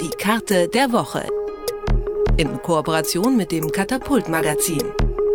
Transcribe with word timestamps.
Die 0.00 0.10
Karte 0.10 0.68
der 0.68 0.92
Woche. 0.92 1.26
In 2.36 2.60
Kooperation 2.62 3.36
mit 3.36 3.52
dem 3.52 3.70
Katapult 3.70 4.28
Magazin, 4.28 4.82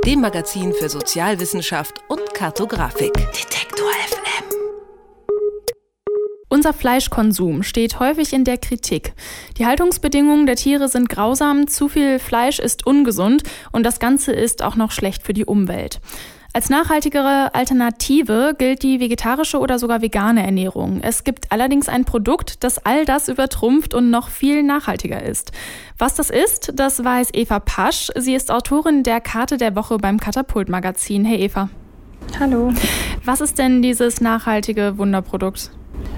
dem 0.06 0.22
Magazin 0.22 0.74
für 0.74 0.90
Sozialwissenschaft 0.90 2.02
und 2.08 2.34
Kartografik. 2.34 3.14
Detektor 3.14 3.90
FM. 4.08 4.46
Unser 6.50 6.74
Fleischkonsum 6.74 7.64
steht 7.64 8.00
häufig 8.00 8.34
in 8.34 8.44
der 8.44 8.58
Kritik. 8.58 9.14
Die 9.58 9.66
Haltungsbedingungen 9.66 10.46
der 10.46 10.56
Tiere 10.56 10.88
sind 10.90 11.10
grausam, 11.10 11.68
zu 11.68 11.88
viel 11.88 12.20
Fleisch 12.20 12.60
ist 12.60 12.86
ungesund 12.86 13.44
und 13.72 13.84
das 13.84 14.00
Ganze 14.00 14.32
ist 14.32 14.64
auch 14.64 14.76
noch 14.76 14.92
schlecht 14.92 15.24
für 15.24 15.34
die 15.34 15.46
Umwelt. 15.46 16.02
Als 16.54 16.70
nachhaltigere 16.70 17.56
Alternative 17.56 18.56
gilt 18.58 18.84
die 18.84 19.00
vegetarische 19.00 19.58
oder 19.58 19.80
sogar 19.80 20.02
vegane 20.02 20.44
Ernährung. 20.44 21.00
Es 21.02 21.24
gibt 21.24 21.50
allerdings 21.50 21.88
ein 21.88 22.04
Produkt, 22.04 22.66
das 22.66 22.86
all 22.86 23.06
das 23.06 23.30
übertrumpft 23.30 23.94
und 23.94 24.10
noch 24.10 24.28
viel 24.28 24.62
nachhaltiger 24.62 25.24
ist. 25.24 25.54
Was 25.98 26.16
das 26.16 26.30
ist, 26.30 26.74
das 26.76 27.02
weiß 27.06 27.30
Eva 27.32 27.62
Pasch. 27.62 28.10
Sie 28.18 28.36
ist 28.36 28.52
Autorin 28.52 29.04
der 29.04 29.22
Karte 29.22 29.56
der 29.56 29.78
Woche 29.78 29.98
beim 29.98 30.20
Katapult 30.20 30.68
Magazin. 30.68 31.24
Hey 31.24 31.40
Eva. 31.40 31.70
Hallo. 32.38 32.74
Was 33.24 33.40
ist 33.40 33.58
denn 33.58 33.82
dieses 33.82 34.20
nachhaltige 34.20 34.98
Wunderprodukt? 34.98 35.72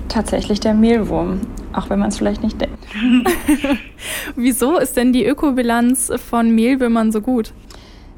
Tatsächlich 0.09 0.59
der 0.59 0.73
Mehlwurm, 0.73 1.41
auch 1.73 1.91
wenn 1.91 1.99
man 1.99 2.09
es 2.09 2.17
vielleicht 2.17 2.41
nicht 2.41 2.59
denkt. 2.59 2.83
Wieso 4.35 4.79
ist 4.79 4.97
denn 4.97 5.13
die 5.13 5.25
Ökobilanz 5.25 6.11
von 6.27 6.55
Mehlwürmern 6.55 7.11
so 7.11 7.21
gut? 7.21 7.53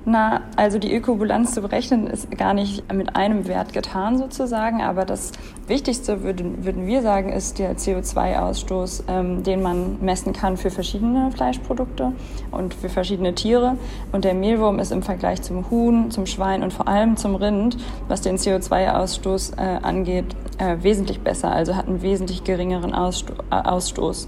Na, 0.07 0.41
also 0.55 0.77
die 0.77 0.95
Ökobilanz 0.95 1.55
zu 1.55 1.61
berechnen 1.61 2.05
ist 2.05 2.29
gar 2.37 2.53
nicht 2.53 2.93
mit 2.93 3.15
einem 3.15 3.47
Wert 3.47 3.73
getan 3.73 4.19
sozusagen, 4.19 4.83
aber 4.83 5.03
das 5.03 5.31
Wichtigste 5.67 6.21
würden, 6.21 6.63
würden 6.63 6.85
wir 6.85 7.01
sagen, 7.01 7.29
ist 7.29 7.57
der 7.57 7.75
CO2-Ausstoß, 7.75 9.05
ähm, 9.07 9.41
den 9.41 9.63
man 9.63 9.97
messen 10.01 10.31
kann 10.31 10.57
für 10.57 10.69
verschiedene 10.69 11.31
Fleischprodukte 11.31 12.11
und 12.51 12.75
für 12.75 12.89
verschiedene 12.89 13.33
Tiere. 13.33 13.77
Und 14.11 14.25
der 14.25 14.35
Mehlwurm 14.35 14.77
ist 14.77 14.91
im 14.91 15.01
Vergleich 15.01 15.41
zum 15.41 15.71
Huhn, 15.71 16.11
zum 16.11 16.27
Schwein 16.27 16.61
und 16.61 16.71
vor 16.71 16.87
allem 16.87 17.17
zum 17.17 17.33
Rind, 17.33 17.77
was 18.07 18.21
den 18.21 18.37
CO2-Ausstoß 18.37 19.57
äh, 19.57 19.79
angeht, 19.81 20.35
äh, 20.59 20.77
wesentlich 20.83 21.21
besser, 21.21 21.51
also 21.51 21.75
hat 21.75 21.87
einen 21.87 22.03
wesentlich 22.03 22.43
geringeren 22.43 22.93
Aussto 22.93 23.33
äh, 23.49 23.55
Ausstoß. 23.55 24.27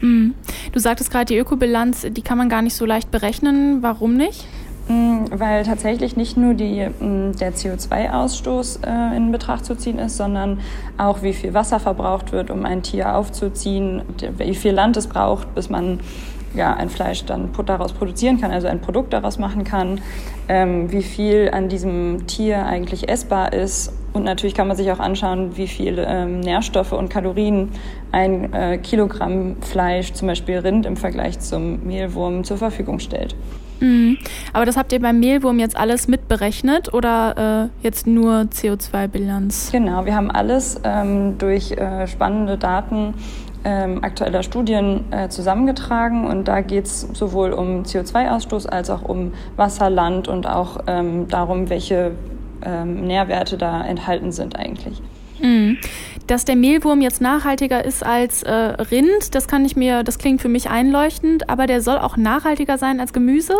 Mhm. 0.00 0.34
Du 0.72 0.80
sagtest 0.80 1.10
gerade, 1.10 1.26
die 1.26 1.38
Ökobilanz, 1.38 2.04
die 2.10 2.22
kann 2.22 2.38
man 2.38 2.48
gar 2.48 2.62
nicht 2.62 2.74
so 2.74 2.84
leicht 2.84 3.12
berechnen. 3.12 3.82
Warum 3.82 4.14
nicht? 4.14 4.46
Mm, 4.88 5.26
weil 5.30 5.64
tatsächlich 5.64 6.16
nicht 6.16 6.38
nur 6.38 6.54
die, 6.54 6.86
mm, 6.86 7.36
der 7.38 7.52
CO2-Ausstoß 7.52 8.86
äh, 8.86 9.16
in 9.16 9.30
Betracht 9.32 9.66
zu 9.66 9.74
ziehen 9.76 9.98
ist, 9.98 10.16
sondern 10.16 10.60
auch 10.96 11.22
wie 11.22 11.34
viel 11.34 11.52
Wasser 11.52 11.78
verbraucht 11.78 12.32
wird, 12.32 12.50
um 12.50 12.64
ein 12.64 12.82
Tier 12.82 13.14
aufzuziehen, 13.14 14.02
wie 14.38 14.54
viel 14.54 14.72
Land 14.72 14.96
es 14.96 15.06
braucht, 15.06 15.54
bis 15.54 15.68
man 15.68 16.00
ja, 16.54 16.74
ein 16.74 16.88
Fleisch 16.88 17.26
dann 17.26 17.50
daraus 17.66 17.92
produzieren 17.92 18.40
kann, 18.40 18.50
also 18.50 18.66
ein 18.68 18.80
Produkt 18.80 19.12
daraus 19.12 19.38
machen 19.38 19.64
kann, 19.64 20.00
ähm, 20.48 20.90
wie 20.90 21.02
viel 21.02 21.50
an 21.52 21.68
diesem 21.68 22.26
Tier 22.26 22.64
eigentlich 22.64 23.10
essbar 23.10 23.52
ist. 23.52 23.92
Und 24.14 24.24
natürlich 24.24 24.54
kann 24.54 24.66
man 24.66 24.76
sich 24.76 24.90
auch 24.90 25.00
anschauen, 25.00 25.58
wie 25.58 25.68
viel 25.68 26.02
ähm, 26.08 26.40
Nährstoffe 26.40 26.92
und 26.92 27.10
Kalorien 27.10 27.68
ein 28.10 28.54
äh, 28.54 28.78
Kilogramm 28.78 29.56
Fleisch, 29.60 30.14
zum 30.14 30.28
Beispiel 30.28 30.58
Rind, 30.58 30.86
im 30.86 30.96
Vergleich 30.96 31.38
zum 31.40 31.86
Mehlwurm 31.86 32.44
zur 32.44 32.56
Verfügung 32.56 32.98
stellt. 33.00 33.36
Mhm. 33.80 34.18
Aber 34.52 34.66
das 34.66 34.76
habt 34.76 34.92
ihr 34.92 35.00
beim 35.00 35.20
Mehlwurm 35.20 35.58
jetzt 35.58 35.76
alles 35.76 36.08
mitberechnet 36.08 36.92
oder 36.92 37.70
äh, 37.82 37.84
jetzt 37.84 38.06
nur 38.06 38.46
CO2-Bilanz? 38.52 39.70
Genau, 39.72 40.04
wir 40.04 40.14
haben 40.14 40.30
alles 40.30 40.80
ähm, 40.84 41.38
durch 41.38 41.72
äh, 41.72 42.06
spannende 42.06 42.58
Daten 42.58 43.14
ähm, 43.64 44.02
aktueller 44.02 44.42
Studien 44.42 45.04
äh, 45.10 45.28
zusammengetragen 45.28 46.26
und 46.26 46.48
da 46.48 46.60
geht 46.60 46.86
es 46.86 47.00
sowohl 47.12 47.52
um 47.52 47.82
CO2-Ausstoß 47.82 48.66
als 48.66 48.90
auch 48.90 49.02
um 49.02 49.32
Wasser, 49.56 49.90
Land 49.90 50.28
und 50.28 50.46
auch 50.46 50.80
ähm, 50.86 51.28
darum, 51.28 51.68
welche 51.68 52.12
ähm, 52.64 53.06
Nährwerte 53.06 53.58
da 53.58 53.84
enthalten 53.84 54.32
sind 54.32 54.56
eigentlich. 54.56 55.02
Mhm. 55.40 55.78
Dass 56.26 56.44
der 56.44 56.56
Mehlwurm 56.56 57.00
jetzt 57.00 57.20
nachhaltiger 57.20 57.84
ist 57.84 58.04
als 58.04 58.42
äh, 58.42 58.52
Rind, 58.52 59.34
das 59.34 59.48
kann 59.48 59.64
ich 59.64 59.76
mir, 59.76 60.02
das 60.02 60.18
klingt 60.18 60.42
für 60.42 60.48
mich 60.48 60.68
einleuchtend, 60.68 61.48
aber 61.48 61.66
der 61.66 61.80
soll 61.80 61.98
auch 61.98 62.16
nachhaltiger 62.16 62.76
sein 62.76 63.00
als 63.00 63.12
Gemüse? 63.12 63.54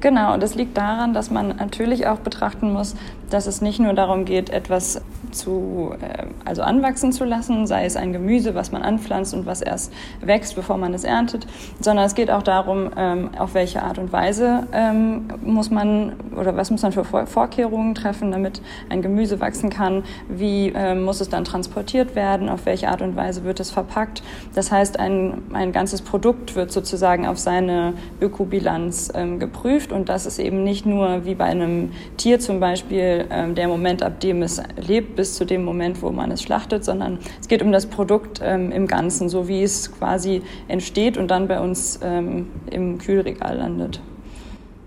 Genau, 0.00 0.34
und 0.34 0.42
das 0.42 0.54
liegt 0.54 0.76
daran, 0.76 1.14
dass 1.14 1.30
man 1.30 1.56
natürlich 1.56 2.06
auch 2.06 2.18
betrachten 2.18 2.72
muss, 2.72 2.94
dass 3.30 3.46
es 3.46 3.60
nicht 3.60 3.80
nur 3.80 3.92
darum 3.94 4.24
geht, 4.24 4.50
etwas 4.50 5.00
zu, 5.32 5.94
äh, 6.00 6.26
also 6.44 6.62
anwachsen 6.62 7.12
zu 7.12 7.24
lassen, 7.24 7.66
sei 7.66 7.84
es 7.84 7.96
ein 7.96 8.12
Gemüse, 8.12 8.54
was 8.54 8.72
man 8.72 8.82
anpflanzt 8.82 9.34
und 9.34 9.46
was 9.46 9.62
erst 9.62 9.92
wächst, 10.20 10.54
bevor 10.54 10.76
man 10.76 10.94
es 10.94 11.04
erntet, 11.04 11.46
sondern 11.80 12.06
es 12.06 12.14
geht 12.14 12.30
auch 12.30 12.42
darum, 12.42 12.90
ähm, 12.96 13.30
auf 13.38 13.54
welche 13.54 13.82
Art 13.82 13.98
und 13.98 14.12
Weise 14.12 14.66
ähm, 14.72 15.24
muss 15.44 15.70
man 15.70 16.12
oder 16.36 16.56
was 16.56 16.70
muss 16.70 16.82
man 16.82 16.92
für 16.92 17.04
Vorkehrungen 17.04 17.94
treffen, 17.94 18.30
damit 18.30 18.60
ein 18.90 19.02
Gemüse 19.02 19.40
wachsen 19.40 19.70
kann, 19.70 20.04
wie 20.28 20.72
ähm, 20.74 21.04
muss 21.04 21.20
es 21.20 21.28
dann 21.28 21.44
transportiert 21.44 22.14
werden, 22.14 22.48
auf 22.48 22.66
welche 22.66 22.88
Art 22.88 23.02
und 23.02 23.16
Weise 23.16 23.44
wird 23.44 23.60
es 23.60 23.70
verpackt. 23.70 24.22
Das 24.54 24.70
heißt, 24.70 25.00
ein, 25.00 25.42
ein 25.52 25.72
ganzes 25.72 26.02
Produkt 26.02 26.54
wird 26.54 26.70
sozusagen 26.70 27.26
auf 27.26 27.38
seine 27.38 27.94
Ökobilanz 28.20 29.12
geprüft 29.38 29.85
und 29.92 30.08
das 30.08 30.26
ist 30.26 30.38
eben 30.38 30.64
nicht 30.64 30.86
nur 30.86 31.24
wie 31.24 31.34
bei 31.34 31.44
einem 31.44 31.92
Tier 32.16 32.38
zum 32.40 32.60
Beispiel 32.60 33.26
ähm, 33.30 33.54
der 33.54 33.68
Moment, 33.68 34.02
ab 34.02 34.20
dem 34.20 34.42
es 34.42 34.62
lebt, 34.76 35.16
bis 35.16 35.34
zu 35.34 35.44
dem 35.44 35.64
Moment, 35.64 36.02
wo 36.02 36.10
man 36.10 36.30
es 36.30 36.42
schlachtet, 36.42 36.84
sondern 36.84 37.18
es 37.40 37.48
geht 37.48 37.62
um 37.62 37.72
das 37.72 37.86
Produkt 37.86 38.40
ähm, 38.42 38.72
im 38.72 38.86
Ganzen, 38.86 39.28
so 39.28 39.48
wie 39.48 39.62
es 39.62 39.92
quasi 39.92 40.42
entsteht 40.68 41.16
und 41.16 41.30
dann 41.30 41.48
bei 41.48 41.60
uns 41.60 42.00
ähm, 42.02 42.48
im 42.70 42.98
Kühlregal 42.98 43.56
landet. 43.56 44.00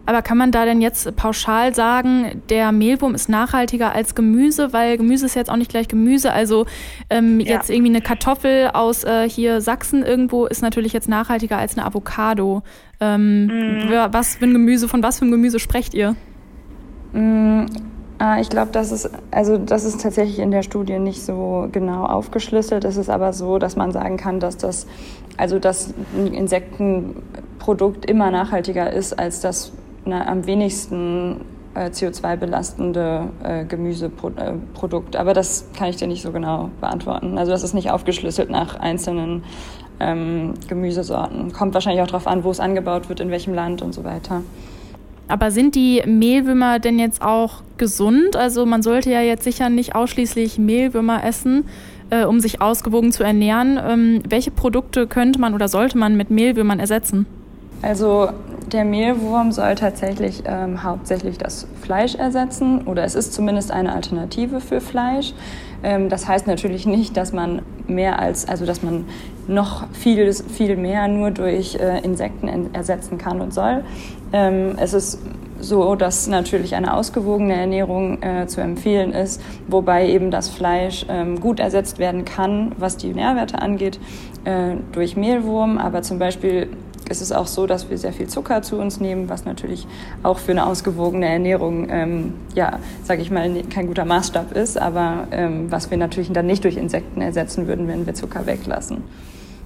Aber 0.09 0.23
kann 0.23 0.39
man 0.39 0.51
da 0.51 0.65
denn 0.65 0.81
jetzt 0.81 1.15
pauschal 1.17 1.75
sagen, 1.75 2.41
der 2.49 2.71
Mehlwurm 2.71 3.13
ist 3.13 3.29
nachhaltiger 3.29 3.93
als 3.93 4.15
Gemüse, 4.15 4.73
weil 4.73 4.97
Gemüse 4.97 5.27
ist 5.27 5.35
jetzt 5.35 5.51
auch 5.51 5.55
nicht 5.55 5.69
gleich 5.69 5.87
Gemüse. 5.87 6.33
Also 6.33 6.65
ähm, 7.11 7.39
ja. 7.39 7.51
jetzt 7.51 7.69
irgendwie 7.69 7.91
eine 7.91 8.01
Kartoffel 8.01 8.71
aus 8.73 9.03
äh, 9.03 9.29
hier 9.29 9.61
Sachsen 9.61 10.01
irgendwo 10.01 10.47
ist 10.47 10.63
natürlich 10.63 10.93
jetzt 10.93 11.09
nachhaltiger 11.09 11.59
als 11.59 11.77
eine 11.77 11.85
Avocado. 11.85 12.63
Ähm, 12.99 13.45
mm. 13.45 13.91
Was 14.09 14.37
für 14.37 14.45
ein 14.45 14.53
Gemüse, 14.53 14.87
von 14.87 15.03
was 15.03 15.19
für 15.19 15.25
einem 15.25 15.31
Gemüse 15.33 15.59
sprecht 15.59 15.93
ihr? 15.93 16.15
Ah, 18.17 18.41
ich 18.41 18.49
glaube, 18.49 18.71
das 18.71 18.91
ist, 18.91 19.11
also 19.29 19.59
das 19.59 19.85
ist 19.85 20.01
tatsächlich 20.01 20.39
in 20.39 20.49
der 20.49 20.63
Studie 20.63 20.97
nicht 20.97 21.21
so 21.21 21.69
genau 21.71 22.05
aufgeschlüsselt. 22.05 22.83
Es 22.83 22.97
ist 22.97 23.11
aber 23.11 23.31
so, 23.31 23.59
dass 23.59 23.75
man 23.75 23.91
sagen 23.91 24.17
kann, 24.17 24.39
dass 24.39 24.57
das, 24.57 24.87
also 25.37 25.59
dass 25.59 25.93
ein 26.17 26.33
Insektenprodukt 26.33 28.09
immer 28.09 28.31
nachhaltiger 28.31 28.91
ist 28.91 29.19
als 29.19 29.41
das 29.41 29.71
na, 30.05 30.27
am 30.27 30.45
wenigsten 30.45 31.41
äh, 31.75 31.89
CO2 31.89 32.35
belastende 32.35 33.29
äh, 33.43 33.65
Gemüseprodukt. 33.65 35.15
Aber 35.15 35.33
das 35.33 35.69
kann 35.77 35.89
ich 35.89 35.97
dir 35.97 36.07
nicht 36.07 36.21
so 36.21 36.31
genau 36.31 36.69
beantworten. 36.81 37.37
Also 37.37 37.51
das 37.51 37.63
ist 37.63 37.73
nicht 37.73 37.91
aufgeschlüsselt 37.91 38.49
nach 38.49 38.79
einzelnen 38.79 39.43
ähm, 39.99 40.53
Gemüsesorten. 40.67 41.51
Kommt 41.53 41.73
wahrscheinlich 41.73 42.01
auch 42.01 42.07
darauf 42.07 42.27
an, 42.27 42.43
wo 42.43 42.51
es 42.51 42.59
angebaut 42.59 43.09
wird, 43.09 43.19
in 43.19 43.29
welchem 43.31 43.53
Land 43.53 43.81
und 43.81 43.93
so 43.93 44.03
weiter. 44.03 44.41
Aber 45.27 45.51
sind 45.51 45.75
die 45.75 46.01
Mehlwürmer 46.07 46.79
denn 46.79 46.97
jetzt 46.97 47.21
auch 47.21 47.61
gesund? 47.77 48.35
Also 48.35 48.65
man 48.65 48.81
sollte 48.81 49.11
ja 49.11 49.21
jetzt 49.21 49.43
sicher 49.43 49.69
nicht 49.69 49.93
ausschließlich 49.93 50.57
Mehlwürmer 50.57 51.23
essen, 51.23 51.65
äh, 52.09 52.25
um 52.25 52.39
sich 52.39 52.61
ausgewogen 52.61 53.11
zu 53.11 53.23
ernähren. 53.23 53.79
Ähm, 53.81 54.23
welche 54.27 54.49
Produkte 54.49 55.05
könnte 55.05 55.39
man 55.39 55.53
oder 55.53 55.67
sollte 55.67 55.99
man 55.99 56.17
mit 56.17 56.31
Mehlwürmern 56.31 56.79
ersetzen? 56.79 57.27
Also 57.83 58.29
der 58.73 58.85
Mehlwurm 58.85 59.51
soll 59.51 59.75
tatsächlich 59.75 60.43
ähm, 60.45 60.83
hauptsächlich 60.83 61.37
das 61.37 61.67
Fleisch 61.81 62.15
ersetzen 62.15 62.87
oder 62.87 63.03
es 63.03 63.15
ist 63.15 63.33
zumindest 63.33 63.71
eine 63.71 63.93
Alternative 63.93 64.61
für 64.61 64.81
Fleisch. 64.81 65.33
Ähm, 65.83 66.09
das 66.09 66.27
heißt 66.27 66.47
natürlich 66.47 66.85
nicht, 66.85 67.17
dass 67.17 67.33
man 67.33 67.61
mehr 67.87 68.19
als, 68.19 68.47
also 68.47 68.65
dass 68.65 68.83
man 68.83 69.05
noch 69.47 69.87
viel, 69.93 70.31
viel 70.33 70.77
mehr 70.77 71.07
nur 71.07 71.31
durch 71.31 71.75
äh, 71.75 71.99
Insekten 72.03 72.73
ersetzen 72.73 73.17
kann 73.17 73.41
und 73.41 73.53
soll. 73.53 73.83
Ähm, 74.31 74.75
es 74.77 74.93
ist 74.93 75.19
so, 75.59 75.95
dass 75.95 76.27
natürlich 76.27 76.75
eine 76.75 76.93
ausgewogene 76.93 77.53
Ernährung 77.53 78.21
äh, 78.21 78.47
zu 78.47 78.61
empfehlen 78.61 79.11
ist, 79.11 79.41
wobei 79.67 80.07
eben 80.07 80.31
das 80.31 80.49
Fleisch 80.49 81.05
ähm, 81.09 81.39
gut 81.39 81.59
ersetzt 81.59 81.99
werden 81.99 82.25
kann, 82.25 82.73
was 82.77 82.97
die 82.97 83.13
Nährwerte 83.13 83.61
angeht, 83.61 83.99
äh, 84.45 84.75
durch 84.91 85.17
Mehlwurm. 85.17 85.77
Aber 85.77 86.01
zum 86.01 86.19
Beispiel 86.19 86.69
ist 87.09 87.21
es 87.21 87.31
auch 87.31 87.47
so, 87.47 87.67
dass 87.67 87.89
wir 87.89 87.97
sehr 87.97 88.13
viel 88.13 88.27
Zucker 88.27 88.61
zu 88.61 88.77
uns 88.77 88.99
nehmen, 88.99 89.29
was 89.29 89.45
natürlich 89.45 89.87
auch 90.23 90.39
für 90.39 90.51
eine 90.51 90.65
ausgewogene 90.65 91.27
Ernährung, 91.27 91.87
ähm, 91.89 92.33
ja, 92.55 92.79
sage 93.03 93.21
ich 93.21 93.31
mal, 93.31 93.49
kein 93.69 93.87
guter 93.87 94.05
Maßstab 94.05 94.55
ist, 94.55 94.77
aber 94.77 95.27
ähm, 95.31 95.71
was 95.71 95.89
wir 95.89 95.97
natürlich 95.97 96.31
dann 96.31 96.45
nicht 96.45 96.63
durch 96.63 96.77
Insekten 96.77 97.21
ersetzen 97.21 97.67
würden, 97.67 97.87
wenn 97.87 98.05
wir 98.05 98.13
Zucker 98.13 98.45
weglassen. 98.45 99.03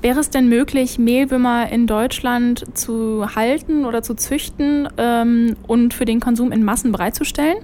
Wäre 0.02 0.20
es 0.20 0.30
denn 0.30 0.50
möglich, 0.50 1.00
Mehlwürmer 1.00 1.70
in 1.70 1.88
Deutschland 1.88 2.66
zu 2.78 3.36
halten 3.36 3.86
oder 3.86 4.04
zu 4.04 4.16
züchten 4.16 4.90
ähm, 4.98 5.56
und 5.66 5.94
für 5.94 6.04
den 6.04 6.20
Konsum 6.20 6.52
in 6.52 6.64
Massen 6.66 6.92
bereitzustellen? 6.92 7.58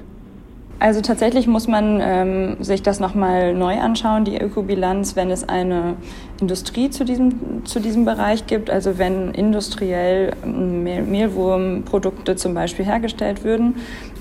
Also 0.79 1.01
tatsächlich 1.01 1.45
muss 1.45 1.67
man 1.67 1.99
ähm, 2.01 2.63
sich 2.63 2.81
das 2.81 3.01
nochmal 3.01 3.53
neu 3.53 3.79
anschauen, 3.79 4.23
die 4.23 4.37
Ökobilanz, 4.37 5.17
wenn 5.17 5.29
es 5.29 5.47
eine 5.47 5.97
Industrie 6.39 6.89
zu 6.89 7.03
diesem, 7.03 7.65
zu 7.65 7.81
diesem 7.81 8.05
Bereich 8.05 8.47
gibt. 8.47 8.69
Also 8.69 8.97
wenn 8.97 9.31
industriell 9.31 10.31
ähm, 10.43 10.83
Mehl 10.83 11.01
Mehlwurmprodukte 11.01 12.37
zum 12.37 12.53
Beispiel 12.53 12.85
hergestellt 12.85 13.43
würden. 13.43 13.75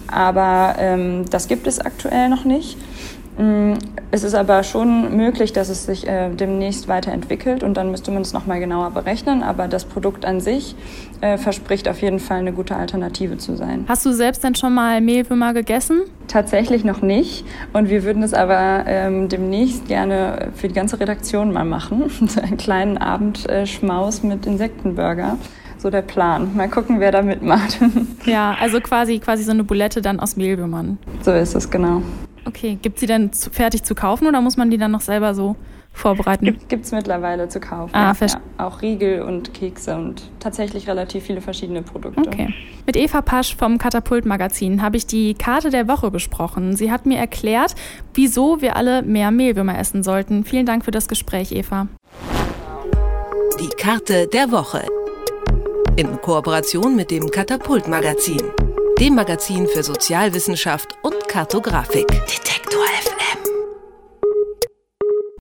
Aber 0.08 0.74
ähm, 0.78 1.26
das 1.30 1.46
gibt 1.46 1.68
es 1.68 1.78
aktuell 1.78 2.28
noch 2.28 2.44
nicht. 2.44 2.76
Mm, 3.38 3.74
es 4.10 4.24
ist 4.24 4.34
aber 4.34 4.64
schon 4.64 5.16
möglich, 5.16 5.52
dass 5.52 5.68
es 5.68 5.86
sich 5.86 6.06
äh, 6.08 6.30
demnächst 6.30 6.88
weiterentwickelt 6.88 7.62
und 7.62 7.76
dann 7.76 7.90
müsste 7.90 8.10
man 8.10 8.22
es 8.22 8.32
nochmal 8.32 8.58
genauer 8.58 8.90
berechnen. 8.90 9.42
Aber 9.42 9.68
das 9.68 9.84
Produkt 9.84 10.24
an 10.24 10.40
sich 10.40 10.74
äh, 11.20 11.38
verspricht 11.38 11.88
auf 11.88 12.02
jeden 12.02 12.18
Fall 12.18 12.38
eine 12.38 12.52
gute 12.52 12.74
Alternative 12.74 13.38
zu 13.38 13.56
sein. 13.56 13.84
Hast 13.88 14.04
du 14.04 14.12
selbst 14.12 14.42
denn 14.42 14.56
schon 14.56 14.74
mal 14.74 15.00
Mehlwürmer 15.00 15.54
gegessen? 15.54 16.02
Tatsächlich 16.26 16.84
noch 16.84 17.00
nicht. 17.00 17.44
Und 17.72 17.88
wir 17.88 18.02
würden 18.02 18.22
es 18.22 18.34
aber 18.34 18.84
ähm, 18.86 19.28
demnächst 19.28 19.86
gerne 19.86 20.48
für 20.54 20.68
die 20.68 20.74
ganze 20.74 20.98
Redaktion 20.98 21.52
mal 21.52 21.64
machen. 21.64 22.10
so 22.26 22.40
einen 22.40 22.56
kleinen 22.56 22.98
Abendschmaus 22.98 24.24
mit 24.24 24.46
Insektenburger 24.46 25.38
so 25.80 25.90
der 25.90 26.02
Plan. 26.02 26.56
Mal 26.56 26.68
gucken, 26.68 26.98
wer 26.98 27.12
da 27.12 27.22
mitmacht. 27.22 27.78
ja, 28.26 28.56
also 28.60 28.80
quasi, 28.80 29.20
quasi 29.20 29.44
so 29.44 29.52
eine 29.52 29.62
Boulette 29.62 30.02
dann 30.02 30.18
aus 30.18 30.36
Mehlwürmern. 30.36 30.98
So 31.22 31.32
ist 31.32 31.54
es, 31.54 31.70
genau. 31.70 32.02
Okay, 32.48 32.78
gibt 32.80 32.98
sie 32.98 33.06
denn 33.06 33.30
zu, 33.30 33.50
fertig 33.50 33.82
zu 33.82 33.94
kaufen 33.94 34.26
oder 34.26 34.40
muss 34.40 34.56
man 34.56 34.70
die 34.70 34.78
dann 34.78 34.90
noch 34.90 35.02
selber 35.02 35.34
so 35.34 35.54
vorbereiten? 35.92 36.58
Gibt 36.68 36.86
es 36.86 36.92
mittlerweile 36.92 37.48
zu 37.48 37.60
kaufen. 37.60 37.94
Ah, 37.94 38.14
ja. 38.18 38.26
Auch 38.56 38.80
Riegel 38.80 39.20
und 39.20 39.52
Kekse 39.52 39.96
und 39.96 40.30
tatsächlich 40.40 40.88
relativ 40.88 41.24
viele 41.24 41.42
verschiedene 41.42 41.82
Produkte. 41.82 42.26
Okay. 42.26 42.54
Mit 42.86 42.96
Eva 42.96 43.20
Pasch 43.20 43.54
vom 43.54 43.76
Katapult 43.76 44.24
Magazin 44.24 44.80
habe 44.80 44.96
ich 44.96 45.06
die 45.06 45.34
Karte 45.34 45.68
der 45.68 45.88
Woche 45.88 46.10
besprochen. 46.10 46.74
Sie 46.74 46.90
hat 46.90 47.04
mir 47.04 47.18
erklärt, 47.18 47.74
wieso 48.14 48.62
wir 48.62 48.76
alle 48.76 49.02
mehr 49.02 49.30
Mehlwürmer 49.30 49.78
essen 49.78 50.02
sollten. 50.02 50.44
Vielen 50.44 50.64
Dank 50.64 50.86
für 50.86 50.90
das 50.90 51.06
Gespräch, 51.06 51.52
Eva. 51.52 51.88
Die 53.60 53.68
Karte 53.76 54.26
der 54.26 54.50
Woche. 54.50 54.86
In 55.96 56.18
Kooperation 56.22 56.96
mit 56.96 57.10
dem 57.10 57.30
Katapult 57.30 57.88
Magazin 57.88 58.40
dem 58.98 59.14
Magazin 59.14 59.68
für 59.68 59.84
Sozialwissenschaft 59.84 60.98
und 61.02 61.14
Kartografik. 61.28 62.08
Detektor 62.26 62.86
FM. 63.02 63.07